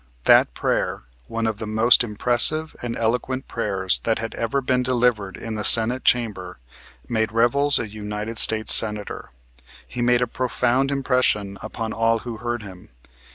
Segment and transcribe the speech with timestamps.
[0.23, 5.37] That prayer, one of the most impressive and eloquent prayers that had ever been delivered
[5.37, 6.57] in the Senate Chamber,
[7.07, 9.29] made Revels a United States Senator.
[9.87, 12.89] He made a profound impression upon all who heard him.